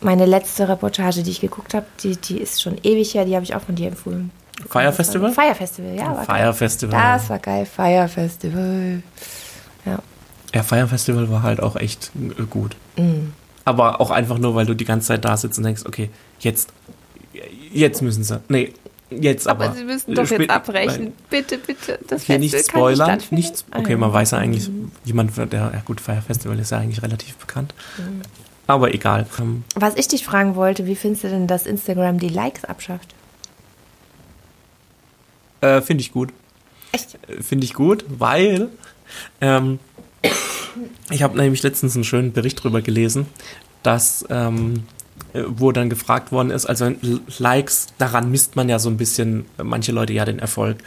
[0.00, 3.44] Meine letzte Reportage, die ich geguckt habe, die, die ist schon ewig her, die habe
[3.44, 4.30] ich auch von dir empfohlen.
[4.68, 5.32] Fire Festival?
[5.32, 6.06] Fire Festival, ja.
[6.16, 6.52] War Fire geil.
[6.52, 7.00] Festival.
[7.00, 9.02] Das war geil, Fire Festival.
[9.84, 9.98] Ja.
[10.54, 12.76] Ja, Fire Festival war halt auch echt äh, gut.
[12.96, 13.32] Mm.
[13.64, 16.08] Aber auch einfach nur, weil du die ganze Zeit da sitzt und denkst, okay,
[16.40, 16.70] jetzt,
[17.70, 18.40] jetzt müssen sie.
[18.48, 18.72] Nee,
[19.10, 19.66] jetzt aber.
[19.66, 21.12] Aber, Sie müssen doch Spät- jetzt abbrechen.
[21.28, 21.98] Bitte, bitte.
[22.08, 23.22] Das Hier Festival nicht kann nicht spoilern.
[23.30, 23.64] Nichts.
[23.70, 24.70] Ah, Okay, man weiß ja eigentlich,
[25.04, 27.74] jemand, wird- der, ja gut, Fire Festival ist ja eigentlich relativ bekannt.
[28.66, 29.26] Aber egal.
[29.38, 33.14] Ähm, Was ich dich fragen wollte, wie findest du denn, dass Instagram die Likes abschafft?
[35.60, 36.32] Äh, Finde ich gut.
[36.92, 37.18] Echt?
[37.28, 38.68] Äh, Finde ich gut, weil
[39.40, 39.78] ähm,
[41.10, 43.26] ich habe nämlich letztens einen schönen Bericht drüber gelesen,
[43.82, 44.84] dass ähm,
[45.34, 46.90] äh, wo dann gefragt worden ist, also
[47.38, 50.78] Likes, daran misst man ja so ein bisschen, manche Leute ja den Erfolg.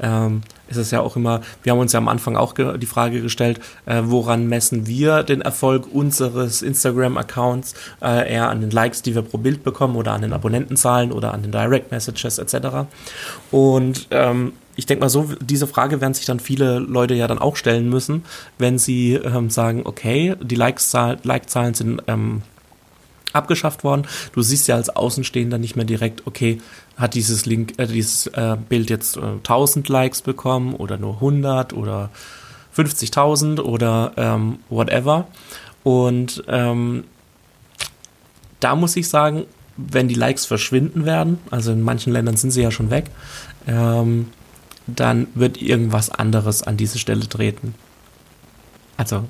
[0.00, 3.60] Ähm, es ja auch immer, wir haben uns ja am Anfang auch die Frage gestellt,
[3.86, 7.74] äh, woran messen wir den Erfolg unseres Instagram-Accounts?
[8.02, 11.32] Äh, eher an den Likes, die wir pro Bild bekommen oder an den Abonnentenzahlen oder
[11.32, 12.86] an den Direct Messages etc.
[13.50, 17.38] Und ähm, ich denke mal so, diese Frage werden sich dann viele Leute ja dann
[17.38, 18.24] auch stellen müssen,
[18.58, 22.42] wenn sie ähm, sagen, okay, die Like-Zahlen like sind ähm,
[23.32, 24.06] abgeschafft worden.
[24.32, 26.60] Du siehst ja als Außenstehender nicht mehr direkt, okay,
[26.96, 31.72] hat dieses Link, äh, dieses äh, Bild jetzt äh, 1000 Likes bekommen oder nur 100
[31.72, 32.10] oder
[32.76, 35.26] 50.000 oder ähm, whatever.
[35.84, 37.04] Und ähm,
[38.60, 39.44] da muss ich sagen,
[39.76, 43.06] wenn die Likes verschwinden werden, also in manchen Ländern sind sie ja schon weg,
[43.66, 44.28] ähm,
[44.86, 47.74] dann wird irgendwas anderes an diese Stelle treten.
[48.96, 49.24] Also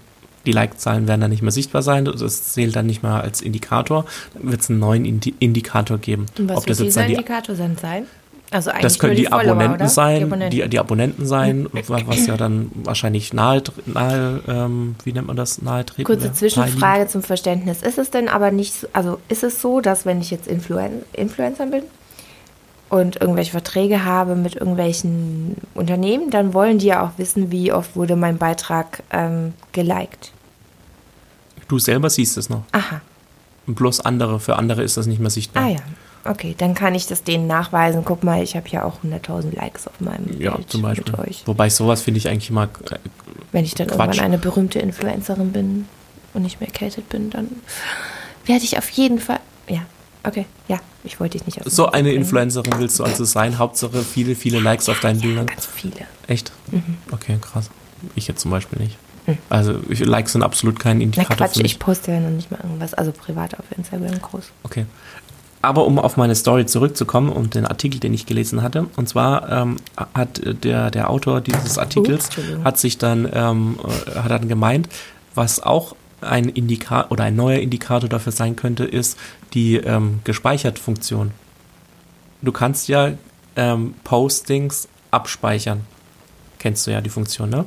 [0.45, 4.05] die Like-Zahlen werden dann nicht mehr sichtbar sein, das zählt dann nicht mehr als Indikator,
[4.35, 6.27] dann wird es einen neuen Indi Indikator geben.
[6.38, 8.07] Und was Ob wird dieser Indikator dann sein?
[8.53, 10.61] Also eigentlich das können die, die Abonnenten sein, die Abonnenten.
[10.61, 15.61] Die, die Abonnenten sein, was ja dann wahrscheinlich nahe, nahe ähm, wie nennt man das,
[15.62, 16.05] nahe treten.
[16.05, 17.83] Kurze Zwischenfrage zum Verständnis.
[17.83, 21.66] Ist es denn aber nicht, also ist es so, dass wenn ich jetzt Influen Influencer
[21.66, 21.83] bin
[22.88, 27.96] und irgendwelche Verträge habe mit irgendwelchen Unternehmen, dann wollen die ja auch wissen, wie oft
[27.96, 30.33] wurde mein Beitrag ähm, geliked.
[31.68, 32.62] Du selber siehst es noch.
[32.72, 33.01] Aha.
[33.66, 35.64] Und bloß andere, für andere ist das nicht mehr sichtbar.
[35.64, 35.79] Ah ja.
[36.25, 38.03] Okay, dann kann ich das denen nachweisen.
[38.05, 41.12] Guck mal, ich habe ja auch 100.000 Likes auf meinem ja, Bild zum Beispiel.
[41.12, 41.42] mit euch.
[41.46, 42.99] Wobei sowas finde ich eigentlich immer äh,
[43.53, 44.01] Wenn ich dann Quatsch.
[44.01, 45.88] irgendwann eine berühmte Influencerin bin
[46.35, 47.49] und nicht mehr erkältet bin, dann
[48.44, 49.40] werde ich auf jeden Fall,
[50.27, 53.59] okay, ja, ich wollte dich nicht auf So eine Influencerin willst du also sein?
[53.59, 55.47] Hauptsache viele, viele Likes auf deinen ja, Bildern?
[55.47, 56.07] ganz viele.
[56.27, 56.53] Echt?
[56.71, 56.99] Mhm.
[57.12, 57.71] Okay, krass.
[58.15, 58.99] Ich jetzt zum Beispiel nicht.
[59.49, 61.37] Also ich, Likes sind absolut kein Indikator.
[61.39, 64.53] Na Quatsch, ich poste ja noch nicht mal irgendwas, also privat auf Instagram groß.
[64.62, 64.87] Okay.
[65.62, 69.51] Aber um auf meine Story zurückzukommen und den Artikel, den ich gelesen hatte, und zwar
[69.51, 69.77] ähm,
[70.15, 74.89] hat der, der Autor dieses Artikels Ups, hat sich dann, ähm, äh, hat dann gemeint,
[75.35, 79.19] was auch ein Indikator oder ein neuer Indikator dafür sein könnte, ist
[79.55, 81.33] die ähm, Gespeichert-Funktion.
[82.43, 83.12] Du kannst ja
[83.57, 85.83] ähm, Postings abspeichern.
[86.59, 87.65] Kennst du ja die Funktion, ne?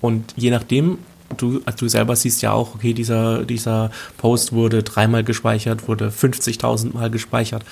[0.00, 0.98] Und je nachdem,
[1.36, 6.08] du, also du selber siehst ja auch, okay, dieser, dieser Post wurde dreimal gespeichert, wurde
[6.08, 7.64] 50.000 Mal gespeichert.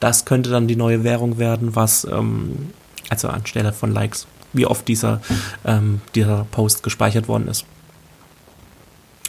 [0.00, 2.72] Das könnte dann die neue Währung werden, was, ähm,
[3.08, 5.20] also anstelle von Likes, wie oft dieser,
[5.64, 7.64] ähm, dieser Post gespeichert worden ist.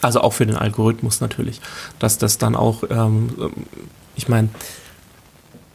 [0.02, 1.60] Also auch für den Algorithmus natürlich,
[1.98, 3.30] dass das dann auch, ähm,
[4.16, 4.48] ich meine,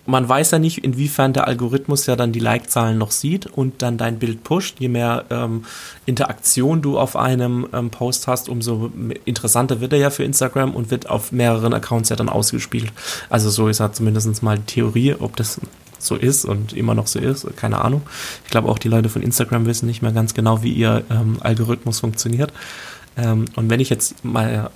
[0.05, 3.97] man weiß ja nicht, inwiefern der Algorithmus ja dann die Like-Zahlen noch sieht und dann
[3.97, 4.79] dein Bild pusht.
[4.79, 5.63] Je mehr ähm,
[6.05, 8.91] Interaktion du auf einem ähm, Post hast, umso
[9.25, 12.91] interessanter wird er ja für Instagram und wird auf mehreren Accounts ja dann ausgespielt.
[13.29, 15.61] Also so ist ja zumindest mal die Theorie, ob das
[15.99, 18.01] so ist und immer noch so ist, keine Ahnung.
[18.43, 21.37] Ich glaube auch die Leute von Instagram wissen nicht mehr ganz genau, wie ihr ähm,
[21.39, 22.51] Algorithmus funktioniert.
[23.17, 24.69] Ähm, und wenn ich jetzt mal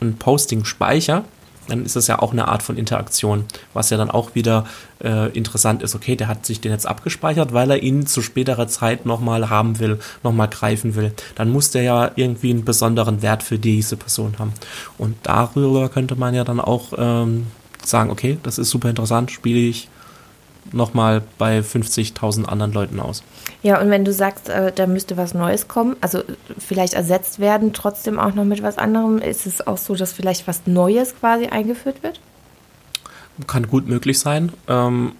[0.00, 1.24] ein Posting speichere,
[1.68, 4.66] dann ist das ja auch eine Art von Interaktion, was ja dann auch wieder
[5.02, 5.94] äh, interessant ist.
[5.94, 9.78] Okay, der hat sich den jetzt abgespeichert, weil er ihn zu späterer Zeit nochmal haben
[9.78, 11.12] will, nochmal greifen will.
[11.36, 14.52] Dann muss der ja irgendwie einen besonderen Wert für diese Person haben.
[14.98, 17.46] Und darüber könnte man ja dann auch ähm,
[17.84, 19.88] sagen, okay, das ist super interessant, spiele ich
[20.70, 23.22] nochmal bei 50.000 anderen Leuten aus.
[23.62, 26.22] Ja, und wenn du sagst, äh, da müsste was Neues kommen, also
[26.58, 30.46] vielleicht ersetzt werden, trotzdem auch noch mit was anderem, ist es auch so, dass vielleicht
[30.46, 32.20] was Neues quasi eingeführt wird?
[33.46, 34.52] Kann gut möglich sein.
[34.68, 35.12] Ähm,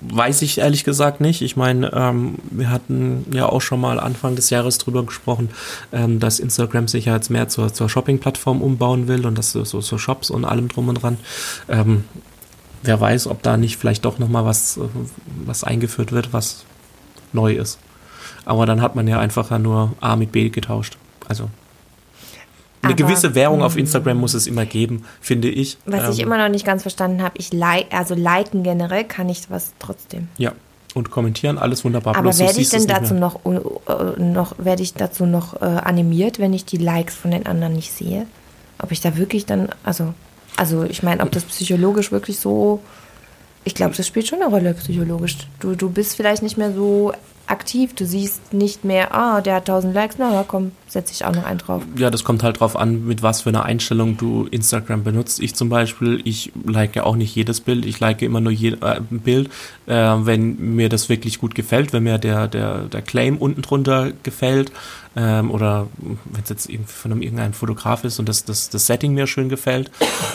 [0.00, 1.42] weiß ich ehrlich gesagt nicht.
[1.42, 5.50] Ich meine, ähm, wir hatten ja auch schon mal Anfang des Jahres drüber gesprochen,
[5.92, 9.64] ähm, dass Instagram sich ja jetzt mehr zur, zur Shopping-Plattform umbauen will und das so,
[9.64, 11.18] so Shops und allem drum und dran.
[11.68, 12.04] Ähm,
[12.82, 14.82] wer weiß, ob da nicht vielleicht doch nochmal was, äh,
[15.44, 16.64] was eingeführt wird, was
[17.32, 17.78] neu ist.
[18.44, 20.96] Aber dann hat man ja einfach nur A mit B getauscht.
[21.28, 21.50] Also
[22.80, 25.78] eine Aber, gewisse Währung auf Instagram muss es immer geben, finde ich.
[25.84, 29.28] Was ähm, ich immer noch nicht ganz verstanden habe, ich like, also liken generell kann
[29.28, 30.28] ich was trotzdem.
[30.38, 30.52] Ja.
[30.94, 32.16] Und kommentieren, alles wunderbar.
[32.16, 33.60] Aber werde ich denn dazu noch, uh,
[34.16, 37.92] noch, werde ich dazu noch uh, animiert, wenn ich die Likes von den anderen nicht
[37.92, 38.26] sehe?
[38.78, 40.14] Ob ich da wirklich dann, also,
[40.58, 42.80] also ich meine, ob das psychologisch wirklich so
[43.64, 45.36] Ich glaube, das spielt schon eine Rolle psychologisch.
[45.60, 47.12] Du, du bist vielleicht nicht mehr so
[47.50, 47.94] aktiv.
[47.94, 51.34] Du siehst nicht mehr, ah, der hat 1000 Likes, na ja, komm, setze ich auch
[51.34, 51.82] noch einen drauf.
[51.96, 55.40] Ja, das kommt halt drauf an, mit was für einer Einstellung du Instagram benutzt.
[55.40, 58.72] Ich zum Beispiel, ich like ja auch nicht jedes Bild, ich like immer nur je,
[58.80, 59.50] äh, ein Bild,
[59.86, 64.12] äh, wenn mir das wirklich gut gefällt, wenn mir der, der, der Claim unten drunter
[64.22, 64.72] gefällt
[65.16, 68.86] ähm, oder wenn es jetzt irgendwie von einem, irgendeinem Fotograf ist und das, das, das
[68.86, 69.90] Setting mir schön gefällt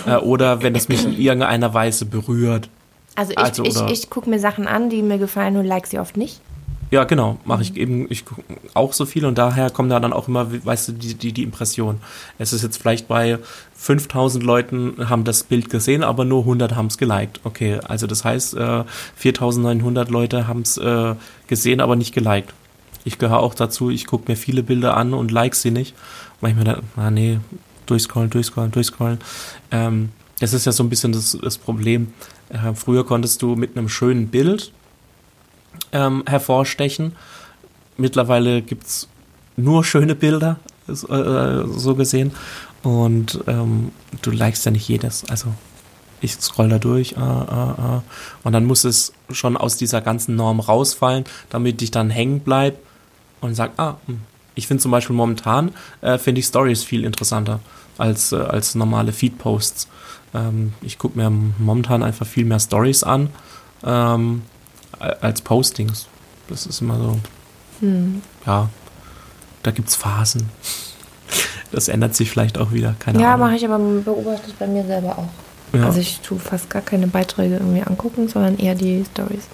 [0.06, 2.70] äh, oder wenn es mich in irgendeiner Weise berührt.
[3.16, 6.00] Also ich, Also, ich, ich gucke mir Sachen an, die mir gefallen und like sie
[6.00, 6.42] oft nicht.
[6.94, 8.24] Ja, genau, mache ich eben ich
[8.76, 11.42] auch so viel und daher kommt da dann auch immer, weißt du, die, die, die
[11.42, 12.00] Impression.
[12.38, 13.40] Es ist jetzt vielleicht bei
[13.74, 17.40] 5000 Leuten haben das Bild gesehen, aber nur 100 haben es geliked.
[17.46, 18.84] Okay, also das heißt, äh,
[19.16, 21.16] 4900 Leute haben es äh,
[21.48, 22.54] gesehen, aber nicht geliked.
[23.06, 25.96] Ich gehöre auch dazu, ich gucke mir viele Bilder an und like sie nicht.
[26.42, 27.40] Manchmal dann, ah nee,
[27.88, 29.18] durchscrollen, durchscrollen, durchscrollen.
[29.72, 32.14] Ähm, das ist ja so ein bisschen das, das Problem.
[32.50, 34.72] Äh, früher konntest du mit einem schönen Bild
[35.94, 37.16] ähm, hervorstechen.
[37.98, 39.08] Mittlerweile gibt's
[39.56, 42.32] nur schöne Bilder, so, äh, so gesehen.
[42.82, 45.24] Und ähm, du likest ja nicht jedes.
[45.30, 45.54] Also
[46.20, 47.22] ich scroll da durch ah,
[47.78, 48.04] ah.
[48.44, 52.78] und dann muss es schon aus dieser ganzen Norm rausfallen, damit ich dann hängen bleib
[53.42, 54.22] und sag, ah, hm.
[54.56, 57.60] ich finde zum Beispiel momentan, äh, finde ich Stories viel interessanter
[57.98, 59.90] als, äh, als normale Feed-Posts.
[60.34, 63.30] Ähm, ich gucke mir momentan einfach viel mehr Stories an
[63.84, 64.44] ähm,
[65.22, 66.08] als Postings.
[66.48, 67.20] Das ist immer so,
[67.80, 68.22] Hm.
[68.46, 68.70] ja,
[69.64, 70.50] da gibt's Phasen.
[71.72, 73.48] Das ändert sich vielleicht auch wieder, keine Ja, Ahnung.
[73.48, 75.30] mache ich aber beobachte ich bei mir selber auch.
[75.78, 75.86] Ja.
[75.86, 79.48] Also ich tue fast gar keine Beiträge irgendwie angucken, sondern eher die Stories.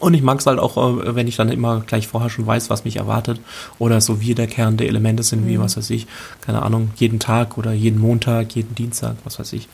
[0.00, 2.68] Und ich mag es halt auch, äh, wenn ich dann immer gleich vorher schon weiß,
[2.68, 3.40] was mich erwartet.
[3.78, 6.08] Oder so wiederkehrende Elemente sind, wie, was weiß ich,
[6.40, 9.68] keine Ahnung, jeden Tag oder jeden Montag, jeden Dienstag, was weiß ich.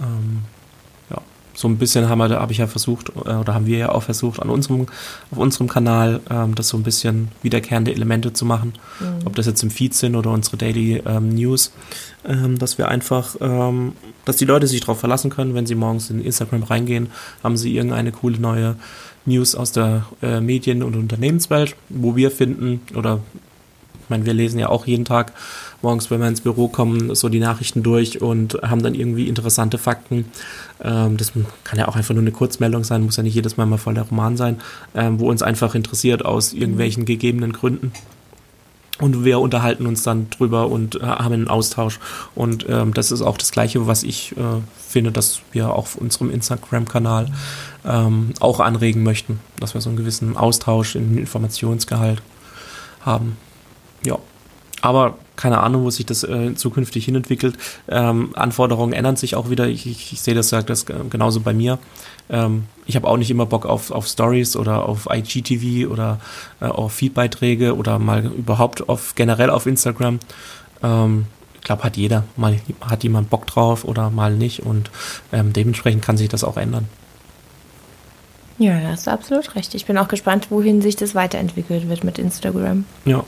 [0.00, 0.53] Ähm, ja,
[1.54, 4.02] so ein bisschen haben wir, habe ich ja versucht, äh, oder haben wir ja auch
[4.02, 4.86] versucht, an unserem,
[5.30, 8.74] auf unserem Kanal ähm, das so ein bisschen wiederkehrende Elemente zu machen.
[9.24, 11.72] Ob das jetzt im Feed sind oder unsere Daily ähm, News,
[12.26, 13.92] ähm, dass wir einfach, ähm,
[14.24, 17.08] dass die Leute sich darauf verlassen können, wenn sie morgens in Instagram reingehen,
[17.42, 18.76] haben sie irgendeine coole neue
[19.26, 23.20] News aus der äh, Medien- und Unternehmenswelt, wo wir finden, oder
[24.02, 25.32] ich meine, wir lesen ja auch jeden Tag
[25.84, 29.78] morgens, wenn wir ins Büro kommen, so die Nachrichten durch und haben dann irgendwie interessante
[29.78, 30.24] Fakten.
[30.82, 33.66] Ähm, das kann ja auch einfach nur eine Kurzmeldung sein, muss ja nicht jedes Mal
[33.66, 34.60] mal voll der Roman sein,
[34.96, 37.92] ähm, wo uns einfach interessiert aus irgendwelchen gegebenen Gründen.
[39.00, 41.98] Und wir unterhalten uns dann drüber und äh, haben einen Austausch.
[42.34, 46.30] Und ähm, das ist auch das Gleiche, was ich äh, finde, dass wir auf unserem
[46.30, 47.26] Instagram-Kanal
[47.84, 52.22] ähm, auch anregen möchten, dass wir so einen gewissen Austausch in Informationsgehalt
[53.00, 53.36] haben.
[54.04, 54.18] Ja.
[54.84, 57.56] Aber keine Ahnung, wo sich das äh, zukünftig hinentwickelt.
[57.88, 59.66] Ähm, Anforderungen ändern sich auch wieder.
[59.66, 61.78] Ich, ich, ich sehe das, das äh, genauso bei mir.
[62.28, 66.20] Ähm, ich habe auch nicht immer Bock auf, auf Stories oder auf IGTV oder
[66.60, 70.18] äh, auf Feedbeiträge oder mal überhaupt auf generell auf Instagram.
[70.82, 72.24] Ähm, ich glaube, hat jeder.
[72.36, 74.66] Mal hat jemand Bock drauf oder mal nicht.
[74.66, 74.90] Und
[75.32, 76.88] ähm, dementsprechend kann sich das auch ändern.
[78.58, 79.74] Ja, da hast du absolut recht.
[79.74, 82.84] Ich bin auch gespannt, wohin sich das weiterentwickelt wird mit Instagram.
[83.06, 83.24] Ja,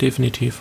[0.00, 0.60] definitiv.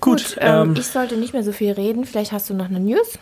[0.00, 2.04] Gut, ähm, ähm, ich sollte nicht mehr so viel reden.
[2.04, 3.18] Vielleicht hast du noch eine News?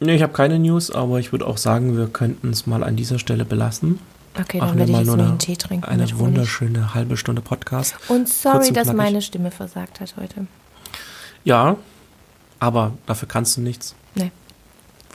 [0.00, 2.96] Nee, ich habe keine News, aber ich würde auch sagen, wir könnten es mal an
[2.96, 3.98] dieser Stelle belassen.
[4.38, 5.84] Okay, dann werde ich mal jetzt nur einen Tee trinken.
[5.84, 7.96] eine wunderschöne halbe Stunde Podcast.
[8.08, 10.46] Und sorry, und dass meine Stimme versagt hat heute.
[11.44, 11.76] Ja,
[12.60, 13.94] aber dafür kannst du nichts.
[14.14, 14.30] Nee.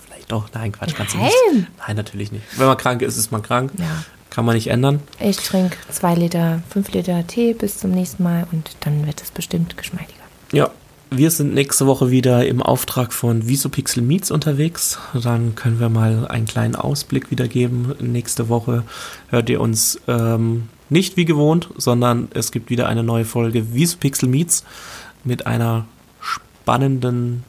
[0.06, 0.50] Vielleicht doch.
[0.54, 1.30] Nein, Quatsch, kannst du Nein.
[1.54, 1.68] nicht.
[1.88, 2.44] Nein, natürlich nicht.
[2.58, 3.72] Wenn man krank ist, ist man krank.
[3.78, 4.04] Ja.
[4.34, 5.00] Kann man nicht ändern.
[5.20, 9.30] Ich trinke zwei Liter, fünf Liter Tee bis zum nächsten Mal und dann wird es
[9.30, 10.24] bestimmt geschmeidiger.
[10.52, 10.72] Ja.
[11.12, 14.98] Wir sind nächste Woche wieder im Auftrag von Visopixel Meets unterwegs.
[15.14, 17.94] Dann können wir mal einen kleinen Ausblick wiedergeben.
[18.00, 18.82] Nächste Woche
[19.30, 24.28] hört ihr uns ähm, nicht wie gewohnt, sondern es gibt wieder eine neue Folge Visopixel
[24.28, 24.64] Meets
[25.24, 25.86] mit einer
[26.20, 27.44] spannenden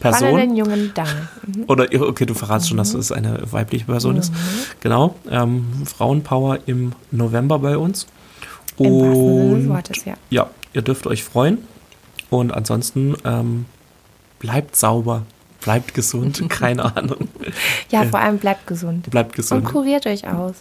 [0.00, 0.56] Person.
[0.56, 1.28] Jungen Dame.
[1.46, 1.64] Mhm.
[1.68, 4.32] Oder okay, du verratst schon, dass es eine weibliche Person ist.
[4.80, 5.14] Genau.
[5.30, 8.06] Ähm, Frauenpower im November bei uns.
[8.78, 10.14] Im Und Wortes, ja.
[10.30, 11.58] ja, ihr dürft euch freuen.
[12.28, 13.66] Und ansonsten ähm,
[14.38, 15.22] bleibt sauber,
[15.60, 17.28] bleibt gesund, keine Ahnung.
[17.90, 19.08] Ja, vor allem bleibt gesund.
[19.10, 19.64] Bleibt Und gesund.
[19.64, 20.56] kuriert euch aus.